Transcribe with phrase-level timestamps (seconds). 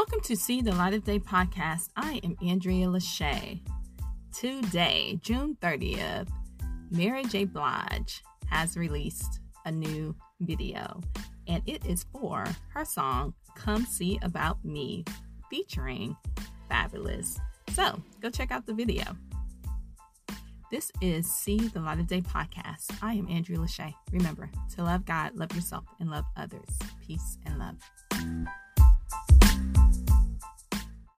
[0.00, 1.90] Welcome to See the Light of Day podcast.
[1.94, 3.60] I am Andrea Lachey.
[4.32, 6.26] Today, June 30th,
[6.90, 7.44] Mary J.
[7.44, 11.02] Blige has released a new video,
[11.46, 15.04] and it is for her song Come See About Me
[15.50, 16.16] featuring
[16.70, 17.38] Fabolous.
[17.74, 19.04] So go check out the video.
[20.70, 22.90] This is See the Light of Day podcast.
[23.02, 23.92] I am Andrea Lachey.
[24.12, 26.78] Remember to love God, love yourself, and love others.
[27.06, 27.76] Peace and love.